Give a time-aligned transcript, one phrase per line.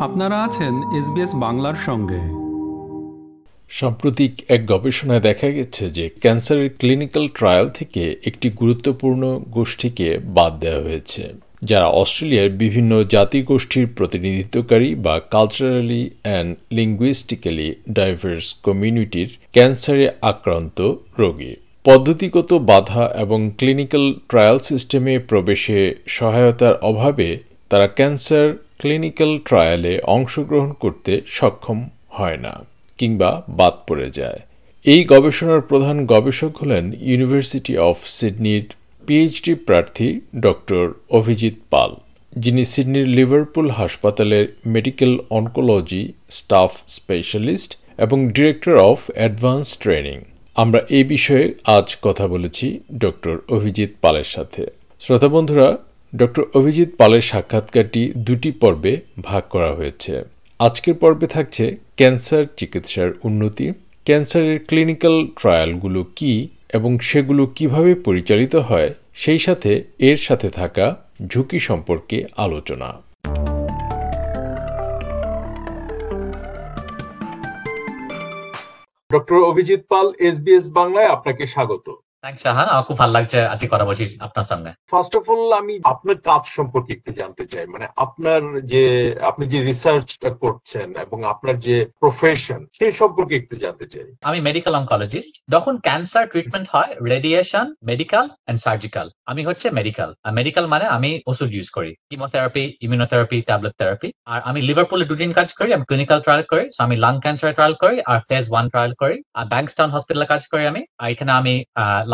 [0.00, 2.20] আপনারা আছেন এসবিএস বাংলার সঙ্গে।
[3.70, 10.82] সাম্প্রতিক এক গবেষণায় দেখা গেছে যে ক্যান্সারের ক্লিনিক্যাল ট্রায়াল থেকে একটি গুরুত্বপূর্ণ গোষ্ঠীকে বাদ দেওয়া
[10.82, 11.22] হয়েছে,
[11.62, 20.78] যারা অস্ট্রেলিয়ার বিভিন্ন জাতিগোষ্ঠীর প্রতিনিধিত্বকারী বা কালচারালি অ্যান্ড লিঙ্গুইস্টিক্যালি ডাইভার্স কমিউনিটির ক্যান্সারে আক্রান্ত
[21.18, 21.52] রোগী।
[21.84, 27.28] পদ্ধতিগত বাধা এবং ক্লিনিক্যাল ট্রায়াল সিস্টেমে প্রবেশে সহায়তার অভাবে
[27.68, 28.48] তারা ক্যান্সার
[28.80, 31.78] ক্লিনিক্যাল ট্রায়ালে অংশগ্রহণ করতে সক্ষম
[32.16, 32.54] হয় না,
[32.98, 34.40] কিংবা বাদ পড়ে যায়।
[34.84, 38.64] এই গবেষণার প্রধান গবেষক হলেন ইউনিভার্সিটি অফ সিডনির
[39.08, 40.08] পিএইচডি প্রার্থী
[40.46, 40.84] ডক্টর
[41.18, 41.90] অভিজিৎ পাল,
[42.32, 46.04] যিনি সিডনির লিভারপুল হাসপাতালের মেডিকেল অনকোলজি
[46.38, 47.70] স্টাফ স্পেশালিস্ট
[48.04, 50.18] এবং ডিরেক্টর অফ অ্যাডভান্স ট্রেনিং।
[50.56, 52.66] আমরা এই বিষয়ে আজ কথা বলেছি
[53.04, 54.62] ডক্টর অভিজিৎ পালের সাথে।
[55.00, 55.68] শ্রোতা বন্ধুরা
[56.16, 60.24] ডক্টর অভিজিৎ পালের সাক্ষাৎকারটি দুটি পর্বে ভাগ করা হয়েছে।
[60.58, 63.72] আজকের পর্বে থাকছে ক্যান্সার চিকিৎসার উন্নতি,
[64.04, 71.58] ক্যান্সারের ক্লিনিক্যাল ট্রায়ালগুলো কি এবং সেগুলো কীভাবে পরিচালিত হয়, সেই সাথে এর সাথে থাকা ঝুঁকি
[71.58, 72.88] সম্পর্কে আলোচনা।
[79.12, 81.86] ডক্টর অভিজিৎ পাল এসবিএস বাংলায় আপনাকে স্বাগত।
[82.24, 86.16] থ্যাংকস আমার খুব ভালো লাগছে আজকে কথা বলছি আপনার সঙ্গে। ফার্স্ট অফ অল আমি আপনার
[86.28, 88.40] কাজ সম্পর্কে একটু জানতে চাই। মানে আপনার
[88.72, 88.82] যে
[89.30, 94.74] আপনি যে রিসার্চটা করছেন এবং আপনার যে প্রফেশন সেই সম্পর্কে একটু জানতে চাই। আমি মেডিকেল
[94.80, 101.10] অনকোলজিস্ট যখন ক্যান্সার ট্রিটমেন্ট হয় রেডিয়েশন মেডিকেল এন্ড সার্জিক্যাল আমি হচ্ছে মেডিকেল মেডিকেল মানে আমি
[101.30, 106.20] ওষুধ ইউজ করি। কিমোথেরাপি ইমিউনোথেরাপি ট্যাবলেট থেরাপি আর আমি লিভারপুলে দুদিন কাজ করি আমি ক্লিনিক্যাল
[106.24, 110.26] ট্রায়াল করি। আমি লাং ক্যান্সার ট্রায়াল করি আর ফেজ ওয়ান ট্রায়াল করি। আর ব্যাংকস্টাউন হসপিটালে
[110.32, 111.54] কাজ করি আমি। আর এখানে আমি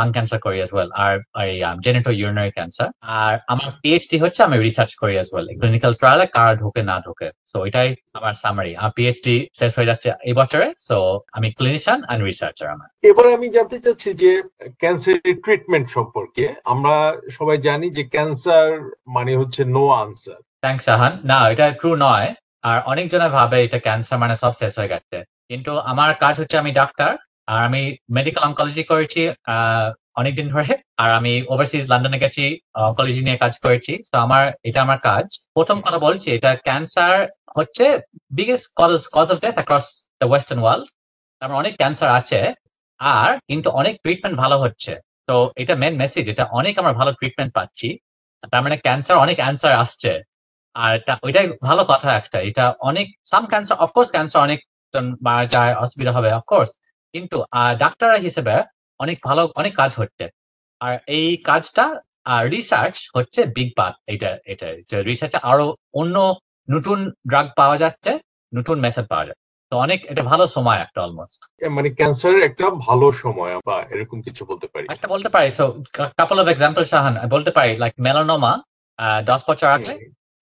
[0.05, 1.15] লাং ক্যান্সার করি অ্যাজ ওয়েল আর
[1.85, 2.89] জেনেটো ইউরিনারি ক্যান্সার
[3.21, 7.29] আর আমার পিএইচডি হচ্ছে আমি রিসার্চ করি অ্যাজ ওয়েল ক্লিনিক্যাল ট্রায়ালে কার ঢোকে না ঢোকে।
[7.53, 7.89] সো এটাই
[8.19, 10.97] আমার সামারি আমার পিএইচডি শেষ হয়ে যাচ্ছে এই বছরে সো
[11.37, 14.31] আমি ক্লিনিশিয়ান এন্ড রিসার্চার আমার। এবার আমি জানতে চাচ্ছি যে
[14.83, 16.97] ক্যান্সারের ট্রিটমেন্ট সম্পর্কে আমরা
[17.37, 18.67] সবাই জানি যে ক্যান্সার
[19.17, 22.29] মানে হচ্ছে নো আনসার থ্যাংকস শাহান না এটা ট্রু নয়
[22.71, 25.17] আর অনেকজনে ভাবে এটা ক্যান্সার মানে সব শেষ হয়ে গেছে।
[25.51, 27.13] কিন্তু আমার কাজ হচ্ছে আমি ডাক্তার
[27.47, 29.31] আর আমি মেডিকেল অঙ্কোলজি করেছি
[30.15, 34.99] অনেকদিন ধরে, আর আমি ওভারসিজ লন্ডনে গেছি অঙ্কোলজি নিয়ে কাজ করেছি। তো আমার, এটা আমার
[34.99, 37.29] কাজ। প্রথম কথা বলছি, এটা ক্যান্সার
[37.59, 38.01] হচ্ছে
[38.31, 40.87] biggest cause cause of death across the western world
[41.41, 42.55] তারপর অনেক ক্যান্সার আছে,
[42.99, 47.55] আর কিন্তু অনেক ট্রিটমেন্ট ভালো হচ্ছে। তো এটা মেন মেসেজ এটা অনেক আমরা ভালো ট্রিটমেন্ট
[47.55, 47.99] পাচ্ছি।
[48.51, 50.23] তার মানে ক্যান্সার অনেক অ্যান্সার আসছে।
[50.75, 54.61] আর এটা- ওইটাই ভালো কথা একটা। এটা অনেক সাম ক্যান্সার অফকোর্স ক্যান্সার অনেক
[55.23, 56.71] মারা যায়, অসুবিধা হবে অফকোর্স
[57.15, 57.37] কিন্তু
[57.79, 58.55] ডাক্তার হিসেবে
[59.01, 60.25] অনেক ভালো অনেক কাজ হচ্ছে।
[60.81, 61.85] আর এই কাজটা
[62.55, 64.67] রিসার্চ হচ্ছে বিগ পার্ট এটা এটা
[65.11, 65.67] রিসার্চে আরও
[66.01, 66.17] অন্য
[66.69, 66.99] নতুন
[67.31, 68.11] ড্রাগ পাওয়া যাচ্ছে
[68.53, 71.41] নতুন মেথড পাওয়া যাচ্ছে। তো অনেক এটা ভালো সময় একটা অলমোস্ট
[71.77, 75.65] মানে ক্যান্সারের একটা ভালো সময় বা এরকম কিছু বলতে পারি। একটা বলতে পারি so
[76.19, 78.53] couple of example Shahan বলতে পারি লাইক মেলানোমা
[79.31, 79.93] দশ বছর আগে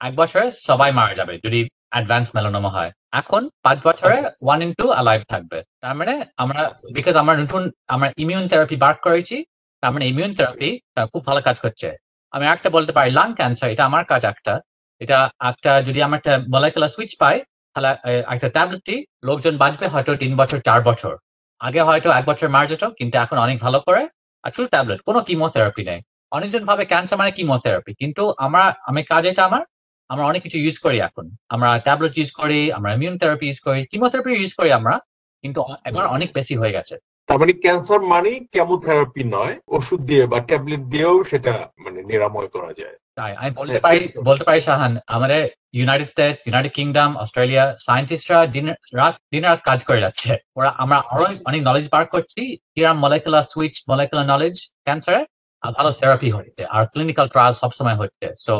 [0.01, 1.61] এক বছরে সবাই মারা যাবে যদি
[1.93, 4.17] অ্যাডভান্স মেলানোমা হয়। এখন পাঁচ বছরে।
[4.47, 6.61] ওয়ান ইন টু অ্যালাইভ থাকবে। তার মানে আমরা।
[6.97, 7.63] বিকজ আমরা নতুন
[7.95, 9.37] আমরা ইমিউন থেরাপি বার করেছি
[9.83, 10.69] তার মানে ইমিউন থেরাপি
[11.13, 11.89] খুব ভালো কাজ করছে।
[12.35, 14.55] আমি একটা বলতে পারি লাং ক্যান্সার এটা আমার কাজ একটা।
[15.01, 15.19] এটা
[15.51, 17.37] একটা যদি আমরা একটা মলাইকুলার সুইচ পাই
[17.77, 17.91] তাহলে
[18.35, 18.97] একটা ট্যাবলেটটি
[19.29, 21.15] লোকজন বাঁচবে হয়তো তিন বছর চার বছর।
[21.61, 24.03] আগে হয়তো এক বছর মারা যেত কিন্তু এখন অনেক ভালো করে
[24.45, 26.01] আর শুধু ট্যাবলেট কোনো কিমোথেরাপি নেই।
[26.33, 29.63] অনেকজন ভাবে ক্যান্সার মানে কিমোথেরাপি কিন্তু আমার আমি কাজ এটা আমার
[30.13, 33.81] আমরা অনেক কিছু ইউজ করি এখন। আমরা ট্যাবলেট ইউজ করি আমরা ইমিউন থেরাপি ইউজ করি
[33.91, 34.95] কিমোথেরাপি ইউজ করি আমরা
[35.45, 36.95] কিন্তু এবার অনেক বেশি হয়ে গেছে।
[37.29, 41.53] তার মানে ক্যান্সার মানে কেমোথেরাপি নয় ওষুধ দিয়ে বা ট্যাবলেট দিয়েও সেটা
[41.85, 45.41] মানে নিরাময় করা যায়। তাই আমি বলতে পারি বলতে পারি শাহান আমাদের
[45.79, 48.67] United States United Kingdom Australia সায়েন্টিস্টরা দিন
[48.99, 52.41] রাত দিন রাত কাজ করে যাচ্ছে। ওরা আমরা আরও অনেক নলেজ বার করছি
[52.75, 54.55] কিরম মলেকুলার সুইচ মলেকুলার নলেজ
[54.87, 55.21] ক্যান্সারে
[55.79, 58.55] ভালো থেরাপি হচ্ছে। আর ক্লিনিক্যাল ট্রায়াল সবসময় হচ্ছে। সো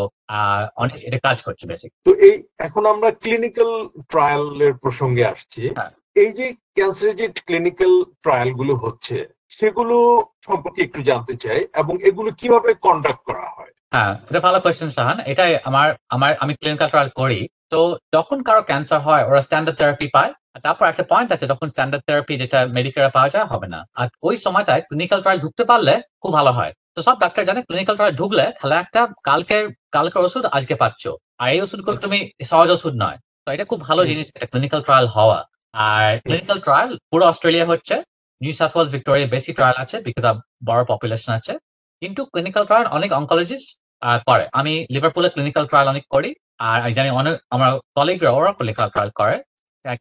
[0.83, 2.35] অনেক এটা কাজ করছে বেসিক তো এই
[2.67, 3.71] এখন আমরা ক্লিনিক্যাল
[4.11, 6.47] ট্রায়ালের প্রসঙ্গে আসছি। হ্যাঁ। এই যে
[6.77, 7.93] ক্যান্সারের যে ক্লিনিক্যাল
[8.25, 9.17] ট্রায়ালগুলো হচ্ছে
[9.59, 9.97] সেগুলো
[10.47, 13.73] সম্পর্কে একটু জানতে চাই এবং এগুলো কীভাবে কন্ডাক্ট করা হয়?
[13.95, 17.41] হ্যাঁ এটা ভালো কোয়েশ্চেন শাহান। এটাই আমার আমার আমি ক্লিনিক্যাল ট্রায়াল করি।
[17.73, 17.81] তো
[18.15, 20.33] যখন কারও ক্যান্সার হয় ওরা স্ট্যান্ডার্ড থেরাপি পায়।
[20.65, 24.35] তারপর একটা পয়েন্ট আছে যখন স্ট্যান্ডার্ড থেরাপি যেটা মেডিকেলে পাওয়া যায় হবে না। আর ওই
[24.45, 28.45] সময়টায় ক্লিনিক্যাল ট্রায়াল ঢুকতে পারলে খুব ভালো হয়। তো সব ডাক্তার জানে ক্লিনিক্যাল ট্রায়াল ঢুকলে
[28.59, 29.65] তাহলে একটা কালকের
[29.97, 31.03] কালকের ওষুধ আজকে পাচ্ছ।
[31.41, 32.19] আর এই ওষুধ ওষুধগুলো তুমি
[32.51, 35.39] সহজ ওষুধ নয়। তো এটা খুব ভালো জিনিস এটা ক্লিনিক্যাল ট্রায়াল হওয়া।
[35.87, 37.95] আর ক্লিনিক্যাল ট্রায়াল পুরো অস্ট্রেলিয়া হচ্ছে।
[38.41, 40.37] নিউ সাউথ ওয়েলস ভিক্টোরিয়া বেশি ট্রায়াল আছে বিকজ অফ
[40.69, 41.53] বড় পপুলেশন আছে।
[42.03, 43.69] কিন্তু ক্লিনিক্যাল ট্রায়াল অনেক অঙ্কোলজিস্ট
[44.29, 46.31] করে। আমি লিভারপুলে ক্লিনিক্যাল ট্রায়াল অনেক করি।
[46.69, 49.37] আর জানি অনেক আমার কলিগরা ওরা ক্লিনিক্যাল ট্রায়াল করে।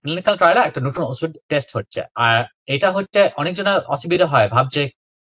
[0.04, 2.38] ক্লিনিক্যাল ট্রায়ালে একটা নতুন ওষুধ টেস্ট হচ্ছে। আর
[2.76, 4.82] এটা হচ্ছে অনেকজনের অসুবিধা হয়। ভাবছে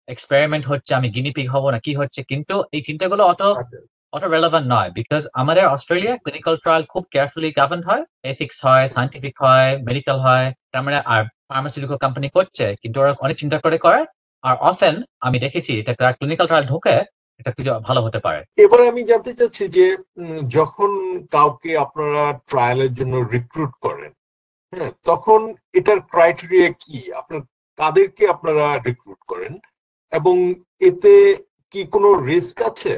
[0.10, 2.20] এক্সপেরিমেন্ট হচ্ছে আমি গিনিপিগ হব না কি হচ্ছে?
[2.32, 3.80] কিন্তু এই চিন্তাগুলো অত আচ্ছা।
[4.14, 9.36] অত রেলেভেন্ট নয় বিকজ আমাদের অস্ট্রেলিয়া ক্লিনিক্যাল ট্রায়াল খুব কেয়ারফুলি গভর্ন হয় এথিক্স হয় সাইন্টিফিক
[9.46, 14.00] হয় মেডিকেল হয় তার মানে আর ফার্মাসিউটিক্যাল কোম্পানি করছে কিন্তু ওরা অনেক চিন্তা করে করে
[14.44, 16.96] আর অফেন আমি দেখেছি এটা ক্লিনিক্যাল ট্রায়াল ঢোকে
[17.40, 19.86] এটা কিছু ভালো হতে পারে। এবারে আমি জানতে চাচ্ছি যে
[20.58, 20.90] যখন
[21.32, 24.12] কাউকে আপনারা ট্রায়ালের জন্য রিক্রুট করেন
[24.74, 25.40] হ্যাঁ তখন
[25.74, 26.98] এটার ক্রাইটেরিয়া কি?
[27.12, 27.42] আপনার
[27.80, 29.54] কাদেরকে আপনারা রিক্রুট করেন?
[30.14, 30.36] এবং
[30.90, 31.14] এতে
[31.74, 32.94] কি কোনো রিস্ক আছে?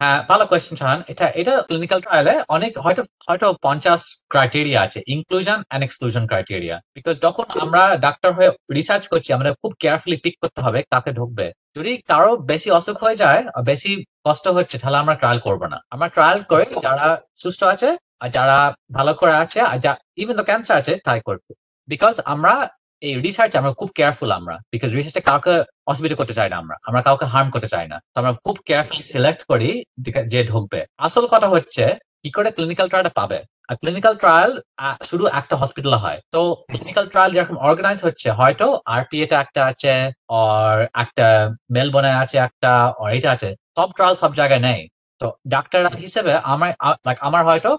[0.00, 4.00] হ্যাঁ ভালো কোয়েশ্চেন শাহান। এটা এটা ক্লিনিক্যাল ট্রায়ালে অনেক হয়তো হয়তো পঞ্চাশ
[4.32, 9.72] ক্রাইটেরিয়া আছে inclusion and exclusion criteria because যখন আমরা ডাক্তার হয়ে রিসার্চ করছি আমরা খুব
[9.82, 11.46] কেয়ারফুলি পিক করতে হবে কাকে ঢুকবে।
[11.76, 13.40] যদি কারও বেশি অসুখ হয়ে যায়
[13.70, 13.90] বেশি
[14.26, 17.06] কষ্ট হচ্ছে তাহলে আমরা ট্রায়াল করব না। আমরা ট্রায়াল করে যারা
[17.42, 17.88] সুস্থ আছে
[18.22, 18.58] আর যারা
[18.98, 19.92] ভালো করে আছে আর যা
[20.22, 21.44] ইভেন তো ক্যান্সার আছে তাই করব।
[21.88, 22.52] বিকজ আমরা
[23.00, 27.02] এই রিসার্চ আমরা খুব কেয়ারফুল আমরা বিকজ রিসার্চে কাউকে অসুবিধা করতে চাই না আমরা আমরা
[27.02, 29.82] কাউকে হার্ম করতে চাই না। তো আমরা খুব কেয়ারফুলি সিলেক্ট করি
[30.28, 33.42] যে- ঢুকবে। আসল কথা হচ্ছে, কি করে ক্লিনিক্যাল ট্রায়ালটা পাবে?
[33.68, 34.60] আর ক্লিনিক্যাল ট্রায়াল
[35.04, 40.10] শুধু একটা হসপিটালে হয়। তো ক্লিনিক্যাল ট্রায়াল যেরকম অর্গানাইজ হচ্ছে, হয়তো আরপিএ টা একটা আছে
[40.28, 44.88] আর একটা মেলবোর্নে আছে একটা আর এটা আছে, সব ট্রায়াল সব জায়গায় নেই।
[45.20, 46.70] তো ডাক্তার হিসেবে আমার
[47.06, 47.70] লাইক আমার হয়তো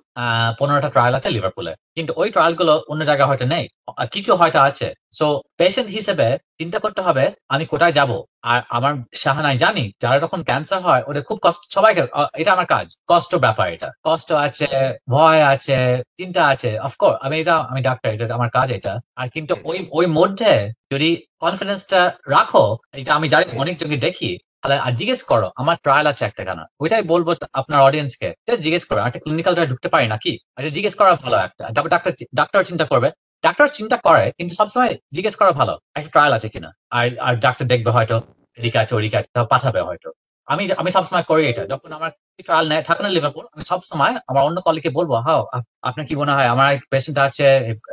[0.59, 3.65] পনেরোটা ট্রায়াল আছে লিভারপুলে কিন্তু ওই ট্রায়ালগুলো অন্য জায়গায় হয়তো নেই।
[4.11, 5.25] কিছু হয়তো আছে। সো
[5.59, 6.27] পেশেন্ট হিসেবে
[6.59, 8.11] চিন্তা করতে হবে আমি কোথায় যাব?
[8.43, 12.01] আর আমার সাহানায় জানি যারা যখন ক্যান্সার হয় ওদের খুব কষ্ট সবাইকে
[12.33, 14.67] এটা আমার কাজ। কষ্ট ব্যাপার এটা। কষ্ট আছে
[15.09, 15.77] ভয় আছে
[16.19, 20.05] চিন্তা আছে অফকোর্স আমি এটা আমি ডাক্তার এটা আমার কাজ এটা। আর কিন্তু ওই ওই
[20.17, 20.51] মধ্যে
[20.93, 21.09] যদি
[21.43, 22.63] কনফিডেন্সটা রাখো
[22.93, 24.31] এটা আমি জানি অনেকজনকে দেখি।
[24.63, 26.59] তাহলে আর জিজ্ঞেস করো, আমার ট্রায়াল আছে একটা কেন?
[26.81, 27.27] ওইটাই বলব
[27.59, 28.27] আপনার অডিয়েন্সকে
[28.65, 30.31] জিজ্ঞেস করো, একটা ক্লিনিক্যাল ঢুকতে পারি নাকি?
[30.77, 33.09] জিজ্ঞেস করা ভালো একটা। তারপর ডাক্তার ডাক্তার চিন্তা করবে।
[33.45, 36.69] ডাক্তার চিন্তা করে, কিন্তু সবসময় জিজ্ঞেস করা ভালো, একটা ট্রায়াল আছে কিনা?
[36.97, 38.15] আর আর ডাক্তার দেখবে হয়তো,
[38.59, 40.09] এদিকে আছে, ওদিকে আছে পাঠাবে হয়তো।
[40.47, 42.11] আমি আমি সবসময় করি এটা। যখন আমার
[42.47, 45.41] ট্রায়াল নেয়, থাকে না লিভারপুল আমি সবসময় আমার অন্য কলিকে বলব, হাও
[45.89, 46.49] আপনার কি মনে হয়?
[46.55, 47.45] আমার পেশেন্ট আছে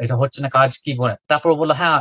[0.04, 1.98] এটা হচ্ছে না কাজ, কি মনে তারপর বলল হ্যাঁ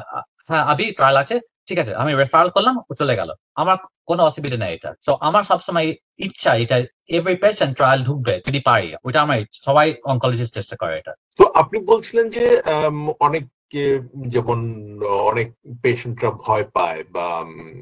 [0.49, 1.35] হ্যাঁ আবি ট্রায়াল আছে।
[1.67, 5.95] ঠিক আছে আমি রেফারাল করলাম চলে গেল। আমার কোনো অসুবিধা নেই এটা। তো আমার সবসময়
[6.17, 11.13] ইচ্ছা এটা এভরি পেশেন্ট ট্রায়াল ঢুকবে যদি পারি। ওইটা আমার। সবাই অঙ্কোলজিস্ট চেষ্টা করে এটা।
[11.37, 13.09] তো আপনি বলছিলেন যে আম,
[13.73, 14.59] অনেক যেমন
[15.31, 15.47] অনেক
[15.81, 17.27] পেশেন্টরা ভয় পায় বা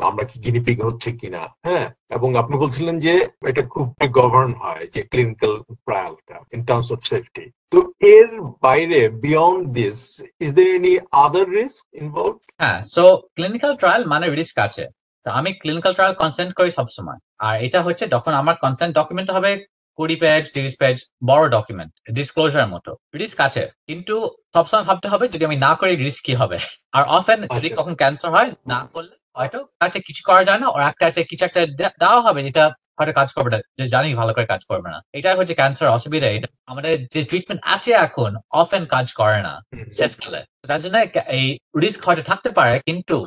[0.02, 1.88] আমরা কি গিনিপিগ হচ্ছে কিনা হ্যাঁ?
[2.10, 3.14] এবং আপনি বলছিলেন যে
[3.46, 5.54] এটা খুব গভর্ন হয়, যে ক্লিনিক্যাল
[5.86, 7.78] ট্রায়ালটা ইন টার্মস অফ সেফটি তো
[8.16, 8.30] এর
[8.62, 9.98] বাইরে beyond this
[10.40, 10.94] is there any
[11.26, 13.04] other risk involve হ্যাঁ সো
[13.36, 14.84] ক্লিনিক্যাল ট্রায়াল মানে রিস্ক আছে।
[15.26, 19.52] তো আমি ক্লিনিক্যাল ট্রায়াল কনসেন্ট করি সবসময়। আর এটা হচ্ছে যখন আমার কনসেন্ট ডকুমেন্ট হবে
[20.00, 20.96] কুড়ি পেজ তিরিশ পেজ
[21.30, 22.92] বড় ডকুমেন্ট ডিসক্লোজার মতো।
[23.22, 24.16] রিস্ক আছে কিন্তু
[24.54, 26.58] সবসময় ভাবতে হবে যদি আমি না করি রিস্ক কি হবে?
[26.98, 30.68] আর অফেন যদি আচ্ছা, কখন ক্যান্সার হয় না করলে হয়তো কাছে কিছু করা যায় না
[30.76, 31.62] আর একটা আছে কিছু একটা
[32.02, 32.64] দেওয়া হবে যেটা
[32.98, 36.28] হয়তো কাজ করবে না যে জানি ভালো করে কাজ করবে না। এটাই হচ্ছে ক্যান্সার অসুবিধা
[36.30, 39.54] এটা আমাদের যে ট্রিটমেন্ট আছে এখন অফেন কাজ করে না
[40.00, 40.40] শেষকালে
[40.70, 40.96] তার জন্য
[41.38, 41.46] এই
[41.84, 43.18] রিস্ক হয়তো থাকতে পারে কিন্তু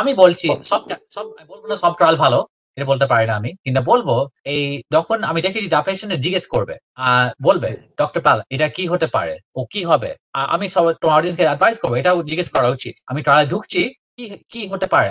[0.00, 0.80] আমি বলছি সব
[1.14, 2.38] সব বলব না সব ট্রায়াল ভালো
[2.76, 4.08] এটা বলতে পারি না আমি। কিন্তু বলব,
[4.52, 4.62] এই
[4.94, 6.74] যখন আমি দেখেছি যা পেশেন্ট জিজ্ঞেস করবে
[7.46, 7.70] বলবে
[8.00, 9.34] ডক্টর পাল এটা কি হতে পারে?
[9.58, 10.10] ও কি হবে?
[10.54, 13.82] আমি সব তোমার অডিয়েন্সকে অ্যাডভাইস করব, এটাও জিজ্ঞেস করা উচিত। আমি ট্রায়ালে ঢুকছি
[14.20, 15.08] কি কি হতে পারে?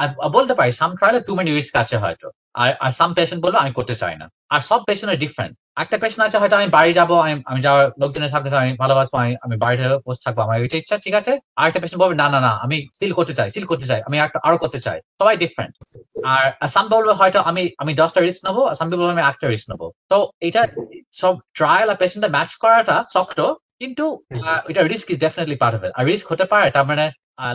[0.00, 2.26] আর বলতে পারি সাম ট্রায়ালে টু মেনি রিস্ক আছে হয়তো।
[2.60, 6.22] আর আর সাম পেশেন্ট বলব আমি করতে চাই না। আর সব পেশেন্ট ডিফারেন্ট একটা পেশেন্ট
[6.26, 9.84] আছে হয়তো আমি বাড়ি যাব আমি আমি যাওয়ার লোকজনের সাথে আমি ভালোবাসবো আমি আমি বাড়িতে
[10.06, 11.32] বসে থাকব আমার ওইটা ইচ্ছা ঠিক আছে?
[11.58, 14.16] আর একটা পেশেন্ট বলবে না না না আমি সিল করতে চাই সিল করতে চাই আমি
[14.26, 15.74] একটা আরও করতে চাই। সবাই ডিফারেন্ট
[16.34, 19.82] আর সাম বলবে হয়তো আমি আমি দশটা রিস্ক নেব সাম বলবে আমি একটা রিস্ক নেব।
[20.10, 20.16] তো
[20.48, 20.62] এটা
[21.20, 23.38] সব ট্রায়াল আর পেশেন্টটা ম্যাচ করাটা শক্ত
[23.80, 24.04] কিন্তু
[24.70, 27.04] এটা risk is definitely part of it R risk হতে পারে তার মানে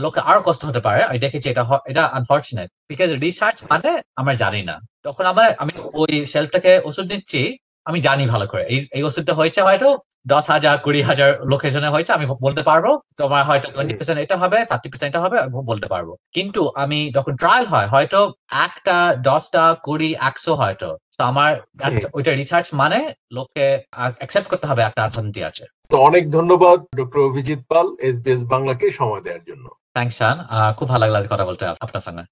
[0.03, 3.89] লোকে আরও কষ্ট হতে পারে। আমি দেখেছি এটা এটা আনফর্চুনেট বিকজ রিসার্চ মানে
[4.19, 4.75] আমরা জানি না।
[5.05, 7.41] তখন আমার আমি ওই শেলফটাকে ওষুধ নিচ্ছি
[7.89, 9.89] আমি জানি ভালো করে। এই এই ওষুধটা হয়েছে হয়তো
[10.33, 12.85] দশ হাজার, কুড়ি হাজার লোকের জন্য হয়েছে, আমি বলতে পারব।
[13.19, 15.37] তোমার হয়তো টোয়েন্টি পার্সেন্ট এটা হবে থার্টি পার্সেন্ট হবে
[15.71, 18.19] বলতে পারব। কিন্তু আমি যখন ট্রায়াল হয়, হয়তো
[18.67, 18.97] একটা
[19.29, 20.89] দশটা, কুড়ি, একশো হয়তো।
[21.19, 21.51] তো আমার
[22.17, 22.99] ওইটা রিসার্চ মানে
[23.35, 23.65] লোককে
[24.19, 29.21] অ্যাকসেপ্ট করতে হবে একটা আনসারটি আছে। তো অনেক ধন্যবাদ ডক্টর অভিজিৎ পাল এসবিএস বাংলাকে সময়
[29.25, 30.35] দেওয়ার জন্য। থ্যাংক শান
[30.77, 32.23] খুব ভালো লাগল কথা বলতে আপনার সঙ্গে।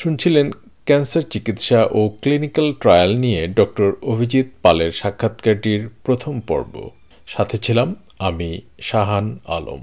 [0.00, 0.46] শুনছিলেন
[0.88, 6.74] ক্যান্সার চিকিৎসা ও ক্লিনিক্যাল ট্রায়াল নিয়ে ডক্টর অভিজিৎ পালের সাক্ষাৎকারটির প্রথম পর্ব।
[7.34, 7.88] সাথে ছিলাম
[8.28, 8.50] আমি
[8.88, 9.82] শাহান আলম।